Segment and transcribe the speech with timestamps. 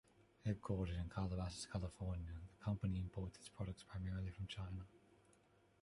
[0.47, 4.87] Headquartered in Calabasas, California, the company imports its products primarily from China.